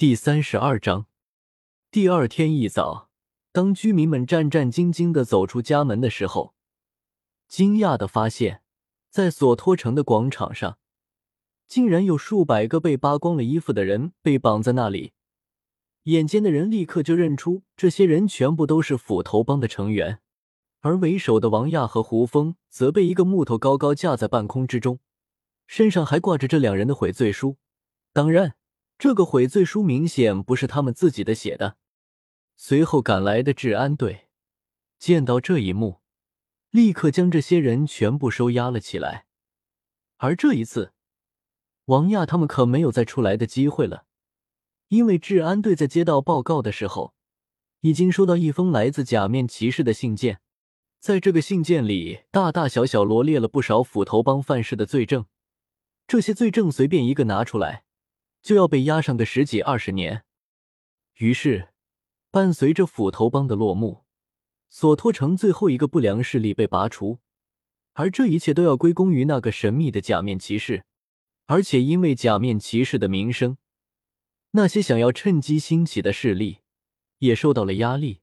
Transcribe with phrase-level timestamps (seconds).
[0.00, 1.04] 第三十二章，
[1.90, 3.10] 第二天一早，
[3.52, 6.54] 当居民们战战兢兢的走出家门的时候，
[7.46, 8.62] 惊讶的发现，
[9.10, 10.78] 在索托城的广场上，
[11.68, 15.12] 竟然有数百个被扒光了衣服的人被绑在那里。
[16.04, 20.20] 眼尖的人立刻就认出，这些人全部都是斧头帮的成员。
[20.80, 25.00] 而为首的王亚和胡峰则被一个木头高高架在半空之中，
[25.66, 27.58] 身上还挂着这两人的悔罪书。
[28.14, 28.56] 当然。
[29.00, 31.78] 这个悔罪书明显不是他们自己的写的。
[32.54, 34.28] 随后赶来的治安队
[34.98, 36.00] 见到这一幕，
[36.68, 39.24] 立刻将这些人全部收押了起来。
[40.18, 40.92] 而这一次，
[41.86, 44.04] 王亚他们可没有再出来的机会了，
[44.88, 47.14] 因为治安队在接到报告的时候，
[47.80, 50.42] 已经收到一封来自假面骑士的信件。
[50.98, 55.24] 在这个信件里，大大小小罗列了不少斧头帮犯事的罪证。
[56.06, 57.84] 这些罪证随便一个拿出来。
[58.42, 60.24] 就要被压上个十几二十年。
[61.18, 61.68] 于是，
[62.30, 64.04] 伴随着斧头帮的落幕，
[64.68, 67.18] 索托城最后一个不良势力被拔除，
[67.92, 70.84] 而这一切都要归功于那个神秘的假面骑士。
[71.46, 73.58] 而且，因为假面骑士的名声，
[74.52, 76.58] 那些想要趁机兴起的势力
[77.18, 78.20] 也受到了压力，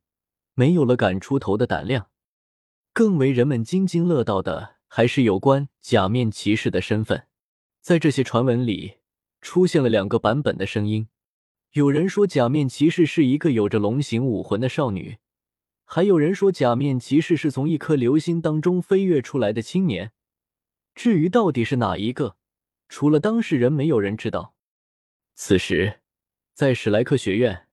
[0.54, 2.10] 没有了敢出头的胆量。
[2.94, 7.28] 更为人们津津乐道的，还是有关假面骑士的身份，
[7.82, 8.98] 在这些传闻里。
[9.48, 11.08] 出现了两个版本的声音，
[11.72, 15.20] 有人说假面骑士是一个有着龙形武魂的少女，
[15.86, 20.12] 还有人说假面骑士是从一颗流星当中飞跃出来的青年。
[20.94, 22.36] 至于到底是哪一个，
[22.90, 24.54] 除了当事人，没有人知道。
[25.34, 26.02] 此时，
[26.54, 27.70] 在史莱克学院，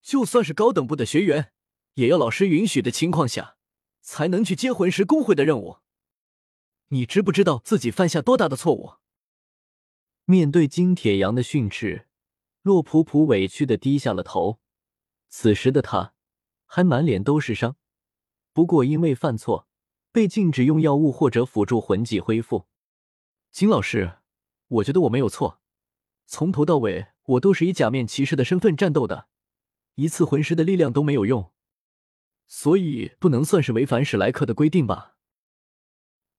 [0.00, 1.50] 就算是高等部的学员，
[1.94, 3.56] 也要老师允许的情况下，
[4.00, 5.78] 才能去接魂师工会的任务。
[6.90, 8.92] 你知不知道自己犯下多大的错误？
[10.26, 12.06] 面对金铁阳的训斥，
[12.62, 14.58] 洛普普委屈的低下了头。
[15.28, 16.14] 此时的他
[16.64, 17.76] 还满脸都是伤，
[18.54, 19.68] 不过因为犯错，
[20.10, 22.66] 被禁止用药物或者辅助魂技恢复。
[23.50, 24.18] 金老师，
[24.68, 25.60] 我觉得我没有错，
[26.24, 29.28] 从头到尾我都是以假面骑士的身份战斗的，
[29.96, 31.52] 一次魂师的力量都没有用，
[32.46, 35.16] 所以不能算是违反史莱克的规定吧？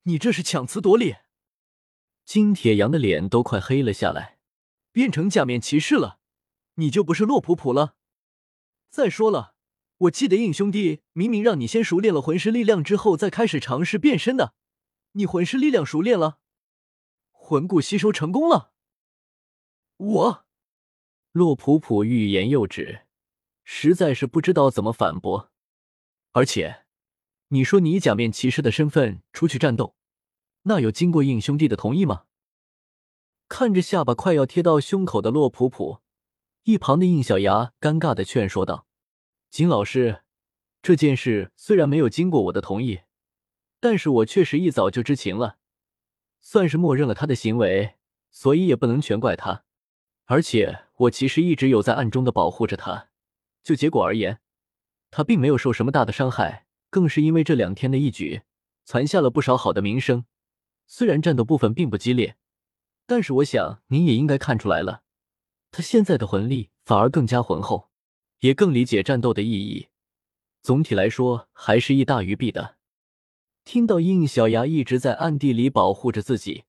[0.04, 1.18] 你这是强词夺理！
[2.26, 4.40] 金铁阳的脸都快黑了下来，
[4.92, 6.20] 变成假面骑士了，
[6.76, 7.96] 你就不是洛普普了。
[8.90, 9.54] 再说了，
[9.98, 14.56] 我记得印兄弟明明让你先熟练了魂师力量之后再开始尝试变身的，
[15.12, 16.40] 你魂师力量熟练了，
[17.32, 18.72] 魂骨吸收成功了。
[19.98, 20.46] 我，
[21.32, 23.04] 洛普普欲言又止，
[23.64, 25.52] 实在是不知道怎么反驳。
[26.32, 26.86] 而且，
[27.50, 29.96] 你说你以假面骑士的身份出去战斗。
[30.68, 32.24] 那有经过应兄弟的同意吗？
[33.48, 36.00] 看着下巴快要贴到胸口的洛普普，
[36.64, 38.88] 一旁的应小牙尴尬的劝说道
[39.52, 40.24] ：“金老师，
[40.82, 43.02] 这件事虽然没有经过我的同意，
[43.80, 45.58] 但是我确实一早就知情了，
[46.42, 47.96] 算是默认了他的行为，
[48.32, 49.66] 所以也不能全怪他。
[50.26, 53.10] 而且我其实一直有在暗中的保护着他。
[53.62, 54.40] 就结果而言，
[55.12, 58.42] 他并没有受什么大的伤害，更是因为这两天的一举，
[58.84, 60.26] 攒下了不少好的名声。”
[60.88, 62.38] 虽然战斗部分并不激烈，
[63.06, 65.04] 但是我想您也应该看出来了，
[65.72, 67.90] 他现在的魂力反而更加浑厚，
[68.40, 69.88] 也更理解战斗的意义。
[70.62, 72.78] 总体来说，还是益大于弊的。
[73.64, 76.66] 听到应小牙一直在暗地里保护着自己，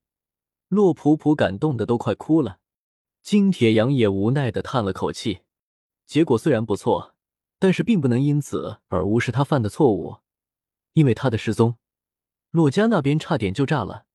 [0.67, 2.59] 洛普普感动的都快哭了。
[3.21, 5.41] 金铁阳也无奈的叹了口气。
[6.07, 7.13] 结果虽然不错，
[7.59, 10.17] 但是并不能因此而无视他犯的错误，
[10.93, 11.77] 因为他的失踪，
[12.49, 14.06] 洛家那边差点就炸了。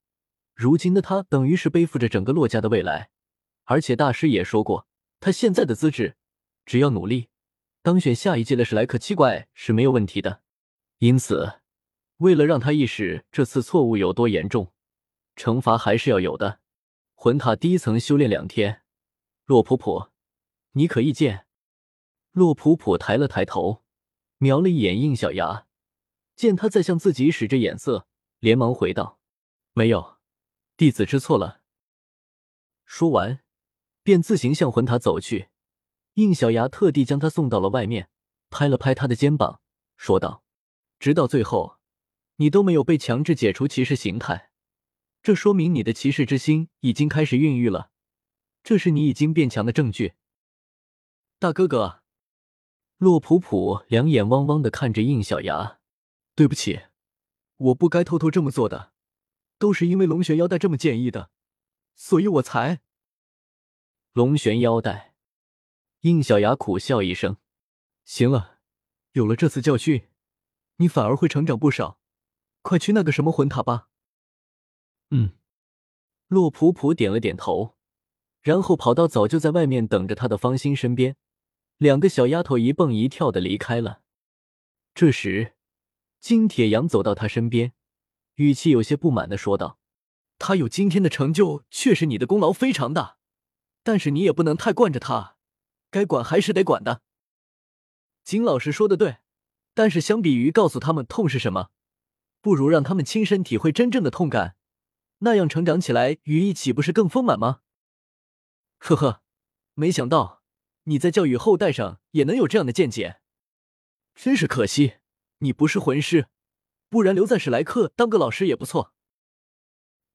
[0.55, 3.11] 如今的他等于是背负着整个洛家的未来，
[3.65, 4.87] 而且大师也说过，
[5.21, 6.17] 他现在的资质，
[6.65, 7.29] 只要努力，
[7.83, 10.43] 当选下一届的史莱克七怪是没有问题的。
[10.99, 11.61] 因此，
[12.19, 14.73] 为了让他意识这次错误有多严重，
[15.35, 16.61] 惩罚还是要有的。
[17.15, 18.83] 魂塔第一层修炼两天，
[19.47, 20.09] 洛普普，
[20.73, 21.47] 你可意见？
[22.33, 23.83] 洛普普抬了抬头，
[24.39, 25.67] 瞄了一眼应小牙，
[26.37, 28.07] 见他在向自己使着眼色，
[28.39, 29.19] 连忙回道
[29.75, 30.19] ：“没有。”
[30.83, 31.61] 弟子知错了。
[32.85, 33.39] 说完，
[34.03, 35.51] 便自行向魂塔走去。
[36.15, 38.09] 应小牙特地将他送到了外面，
[38.51, 39.61] 拍了拍他的肩膀，
[39.97, 40.43] 说道
[40.99, 41.77] ：“直到最后，
[42.39, 44.51] 你都没有被强制解除骑士形态，
[45.23, 47.93] 这说明你的骑士之心已经开始孕育了，
[48.65, 50.15] 这是你已经变强的证据。”
[51.39, 52.03] 大哥哥，
[52.97, 55.79] 洛普普两眼汪汪的看着应小牙
[56.35, 56.81] ：“对不起，
[57.57, 58.91] 我不该偷偷这么做的。”
[59.63, 61.31] 都是因为龙玄腰带这么建议的，
[61.95, 62.81] 所以我才。
[64.13, 65.15] 龙玄腰带，
[66.01, 67.37] 应小牙苦笑一声
[68.05, 68.59] ：“行了，
[69.13, 70.09] 有了这次教训，
[70.79, 72.01] 你反而会成长不少。
[72.63, 73.89] 快去那个什么魂塔吧。”
[75.11, 75.35] 嗯，
[76.27, 77.77] 洛普普点了点头，
[78.41, 81.15] 然后跑到早就在外面等着他的方心身边，
[81.77, 84.03] 两个小丫头一蹦一跳的离开了。
[84.93, 85.55] 这时，
[86.19, 87.75] 金铁阳走到他身边，
[88.37, 89.79] 语气有些不满的说道
[90.39, 93.19] ：“他有今天的成就，确实你的功劳非常大，
[93.83, 95.37] 但是你也不能太惯着他，
[95.91, 97.03] 该管还是得管的。”
[98.25, 99.19] 金老师说的对，
[99.75, 101.71] 但是相比于告诉他们痛是什么，
[102.41, 104.57] 不如让他们亲身体会真正的痛感，
[105.19, 107.61] 那样成长起来羽翼岂不是更丰满吗？
[108.79, 109.23] 呵呵，
[109.75, 110.43] 没想到
[110.85, 113.21] 你在教育后代上也能有这样的见解。
[114.15, 114.95] 真是可惜，
[115.39, 116.29] 你不是魂师，
[116.93, 118.93] 不然留在史莱克当个老师也不错。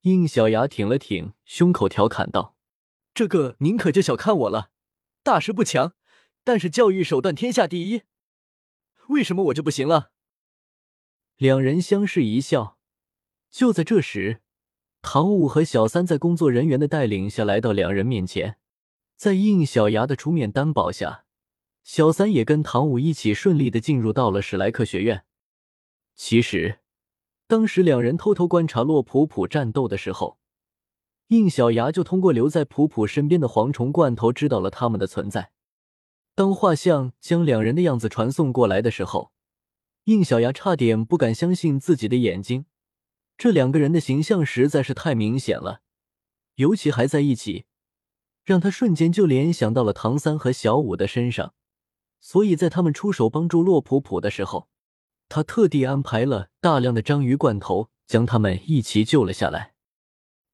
[0.02, 2.56] 应小牙挺了挺胸口，调侃道
[3.16, 4.70] ：“这个您可就小看我了，
[5.24, 5.96] 大师不强，
[6.44, 8.04] 但是教育手段天下第一。
[9.08, 10.12] 为什么我就不行了？”
[11.38, 12.78] 两人相视一笑。
[13.50, 14.42] 就在这时，
[15.02, 18.60] 唐舞和小三在工作人员的带领下来到两人面前，
[19.16, 21.26] 在应小牙的出面担保下。
[21.84, 25.24] 小三也跟唐舞一起顺利的进入到了史莱克学院。
[26.18, 26.80] 其实，
[27.46, 30.40] 当时两人偷偷观察洛普普战斗的时候，
[31.28, 35.52] 应小牙就通过留在普普身边的蝗虫罐头知道了他们的存在。
[36.34, 39.32] 当画像将两人的样子传送过来的时候，
[40.06, 42.66] 应小牙差点不敢相信自己的眼睛，
[43.38, 45.82] 这两个人的形象实在是太明显了，
[46.56, 47.66] 尤其还在一起，
[48.44, 51.54] 让他瞬间就联想到了唐三和小五的身上。
[52.20, 54.68] 所以在他们出手帮助洛普普的时候，
[55.30, 59.74] 他特地安排了大量的章鱼罐头，将他们一起救了下来。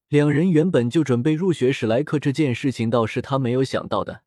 [0.08, 4.22] 两人原本就准备入学史莱克这件事情，倒是他没有想到的，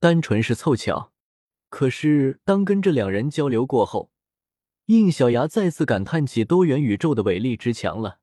[0.00, 1.12] 单纯是凑巧。
[1.68, 4.10] 可是当跟这两人交流过后，
[4.86, 8.20] 应小牙再次感叹起多元宇宙的伟力之强了。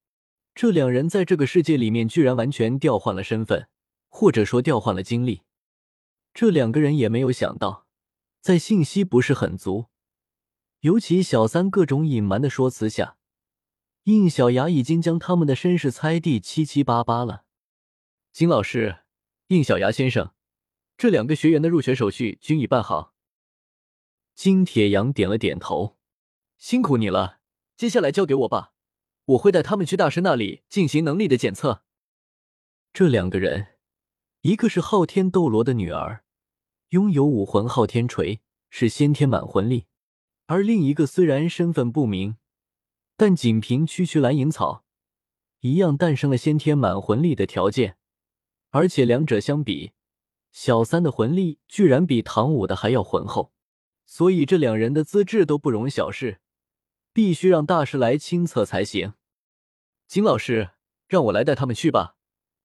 [0.56, 3.68] 这两人在这个世界里面，居然完全调换了身份，
[4.10, 5.42] 或者说调换了经历。
[6.34, 7.86] 这两个人也没有想到。
[8.42, 9.88] 在信息不是很足，
[10.86, 13.18] 尤其小三各种隐瞒的说辞下，
[14.04, 17.46] 应小牙已经将他们的身世猜地七七八八了。
[18.32, 19.00] 金老师，
[19.48, 20.34] 应小牙先生，
[20.96, 23.16] 这两个学员的入学手续均已办好。
[24.36, 25.98] 金铁阳点了点头，
[26.60, 27.40] 辛苦你了。
[27.76, 28.74] 接下来交给我吧，
[29.26, 31.82] 我会带他们去大师那里进行能力的检测。
[32.94, 33.70] 这两个人，
[34.42, 36.24] 一个是昊天斗罗的女儿。
[36.90, 39.88] 拥有武魂昊天锤，是先天满魂力；
[40.48, 42.38] 而另一个虽然身份不明，
[43.18, 44.86] 但仅凭区区蓝银草，
[45.62, 47.98] 一样诞生了先天满魂力的条件。
[48.70, 49.94] 而且两者相比，
[50.52, 53.54] 小三的魂力居然比唐五的还要浑厚，
[54.06, 56.42] 所以这两人的资质都不容小视，
[57.12, 59.14] 必须让大师来亲测才行。
[60.08, 60.72] 金老师，
[61.08, 62.18] 让我来带他们去吧，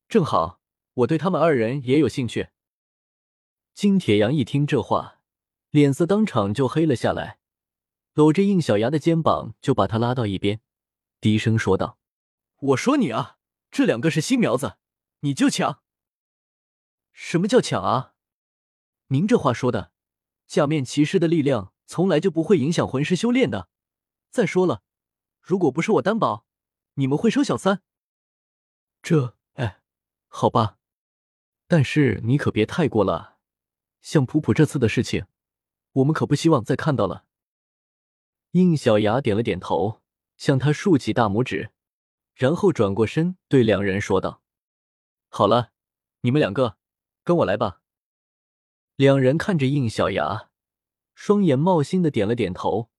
[0.09, 0.61] 正好
[0.93, 2.49] 我对他们二人也有兴趣。
[3.73, 5.21] 金铁阳一听这话，
[5.71, 7.40] 脸色当场就黑了下来，
[8.21, 10.61] 搂着应小牙的肩膀就把他拉到一边，
[11.23, 11.99] 低声说道
[12.61, 13.39] ：“我说你啊，
[13.71, 14.77] 这两个是新苗子，
[15.21, 15.81] 你就抢？
[17.15, 18.13] 什么叫抢啊？
[19.07, 19.93] 您这话说的，
[20.47, 23.71] 假面骑士的力量从来就不会影响魂师修炼的。
[24.29, 24.83] 再说了，
[25.41, 26.45] 如果不是我担保，
[26.97, 27.81] 你们会收小三？
[29.01, 29.39] 这……
[29.55, 29.81] 哎，
[30.29, 30.77] 好吧，
[31.67, 33.39] 但是你可别太过了。”
[34.03, 35.25] 像普普这次的事情，
[35.93, 37.25] 我们可不希望再看到了。
[38.53, 40.01] 应小牙点了点头，
[40.37, 41.71] 向他竖起大拇指，
[42.35, 44.43] 然后转过身对两人说道
[45.31, 45.71] ：“好了，
[46.23, 46.77] 你们两个
[47.23, 47.81] 跟我来吧。”
[48.97, 50.49] 两人看着应小牙，
[51.15, 52.91] 双眼冒星的点了点头。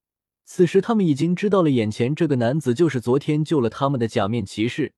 [0.45, 4.93] 此时他们已经知道了，眼前这个男子就是昨天救了他们的假面骑士，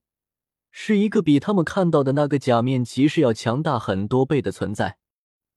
[0.71, 4.97] 是一个比他们看到的那个假面骑士要强大很多倍的存在。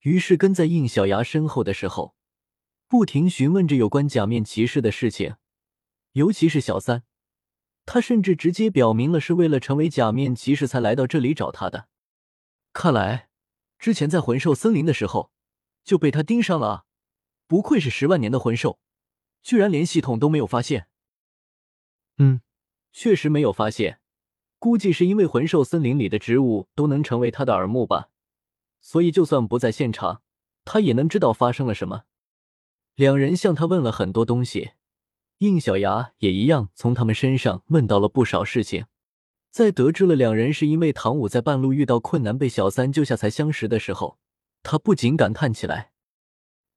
[0.00, 2.14] 于是跟在应小牙身后的时候，
[2.88, 5.36] 不停询问着有关假面骑士的事情，
[6.12, 7.02] 尤其是小三，
[7.84, 11.88] 他甚至直接表明了是为了成为假面骑士才来到这里找他的。
[12.72, 13.28] 看来
[13.78, 15.32] 之前在魂兽森林的时候
[15.82, 16.86] 就被他盯上了！
[17.46, 18.78] 不愧是十万年的魂兽，
[19.42, 20.88] 居然连系统都没有发现。
[22.18, 22.40] 嗯，
[22.92, 24.00] 确实没有发现，
[24.58, 28.10] 估计是因为魂兽森林里的植物都能成为他的耳目吧。
[28.80, 30.22] 所以，就算不在现场，
[30.64, 32.05] 他也能知道发生了什么。
[32.96, 34.70] 两人向他问了很多东西，
[35.38, 38.86] 应小牙也一样从他们身上问到了不少事情。
[39.50, 44.18] 在得知了两人是因为唐舞在半路遇到困难被小三救下才相识的时候，
[44.62, 45.92] 他不禁感叹起来：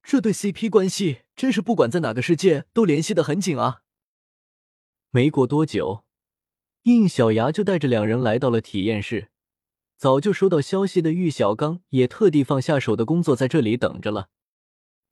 [0.02, 3.80] 这对 CP 关系真是不管在哪个世界都联系的很紧啊！
[5.10, 6.04] 没过多久，
[6.82, 9.30] 应小牙就带着两人来到了体验室。
[9.96, 14.28] 早就收到消息的玉小刚也特地放下手的工作，在这里等着了。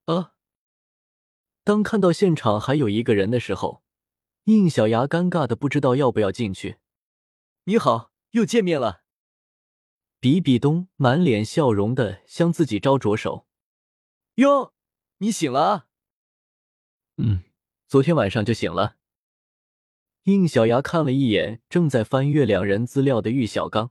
[0.05, 0.33] 啊！
[1.69, 3.83] 当看到现场还有一个人的时候，
[4.45, 6.79] 应小牙尴尬的不知道要不要进去。
[7.65, 9.03] 你好，又见面了。
[10.19, 13.47] 比比东满脸笑容的向自己招着手。
[14.37, 14.73] 哟，
[15.19, 15.89] 你醒了？
[17.19, 17.43] 嗯，
[17.87, 18.97] 昨天晚上就醒了。
[20.23, 23.91] 应小牙看了一眼正在翻阅两人资料的玉小刚。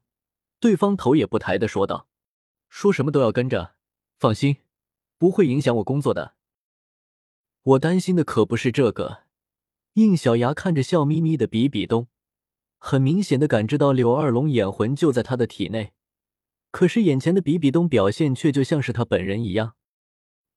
[0.59, 2.07] 对方头也不抬的说道
[2.69, 3.75] ：“说什么都要跟着，
[4.17, 4.57] 放心，
[5.19, 6.36] 不会影响我工作的。
[7.67, 9.23] 我担心的可不是这个。”
[9.93, 12.07] 应小牙看着笑眯眯的比比东，
[12.77, 15.93] 很明显的感知到柳二龙眼魂就在他的体内，
[16.71, 19.75] 可是眼前的比比东表现却就像是他本人一样。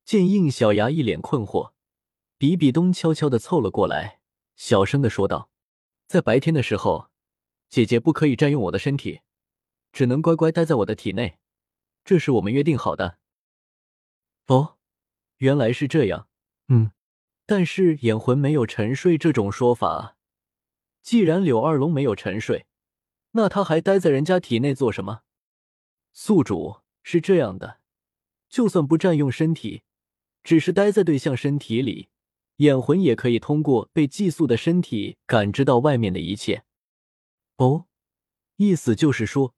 [0.05, 1.73] 见应小牙一脸困惑，
[2.37, 4.21] 比比东悄悄的凑了过来，
[4.57, 5.51] 小声的说道
[6.07, 7.09] ：“在白天的时候，
[7.71, 9.21] 姐姐不可以占用我的身体。”
[9.93, 11.39] 只能乖乖待在我的体内，
[12.05, 13.19] 这是我们约定好的。
[14.47, 14.77] 哦，
[15.39, 16.29] 原来是这样。
[16.69, 16.93] 嗯，
[17.51, 20.17] 但是眼魂没有沉睡这种说法。
[21.03, 22.67] 既然柳二龙没有沉睡，
[23.33, 25.23] 那他还待在人家体内做什么？
[26.13, 27.81] 宿主是这样的，
[28.49, 29.83] 就算不占用身体，
[30.45, 32.09] 只是待在对象身体里，
[32.59, 36.63] 眼魂也可以通过被寄宿的身体感知到外面的一切。
[37.57, 37.87] 哦，
[38.59, 39.57] 意思就是说。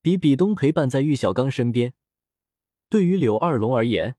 [0.00, 1.94] 比比东陪伴在玉小刚身边，
[2.88, 4.14] 对于柳二龙而言，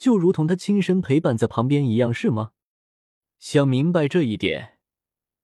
[0.00, 2.52] 就如同他亲身陪伴在旁边一样，是吗？
[3.38, 4.78] 想明白这一点，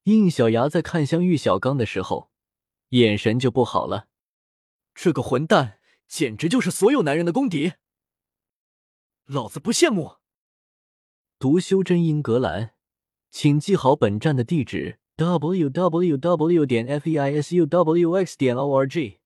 [0.05, 2.31] 应小牙在看向玉小刚的时候，
[2.89, 4.07] 眼神就不好了。
[4.95, 7.73] 这个混蛋简直就是所有男人的公敌，
[9.27, 10.15] 老子不羡慕。
[11.37, 12.71] 读修真英格兰，
[13.29, 16.65] 请记好本站的地址：w w w.
[16.65, 18.35] 点 f e i s u w x.
[18.35, 19.16] 点 o r g。